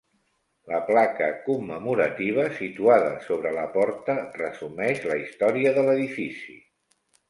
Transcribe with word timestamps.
La 0.69 0.79
placa 0.87 1.27
commemorativa 1.49 2.47
situada 2.57 3.13
sobre 3.29 3.55
la 3.61 3.69
porta 3.79 4.19
resumeix 4.43 5.07
la 5.13 5.23
història 5.25 5.79
de 5.81 5.89
l'edifici. 5.91 6.63